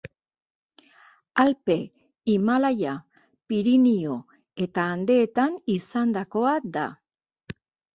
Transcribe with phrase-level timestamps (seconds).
[1.43, 1.75] Alpe,
[2.33, 2.95] Himalaia,
[3.53, 4.19] Pirinio
[4.69, 6.93] eta Andeetan izandakoa da.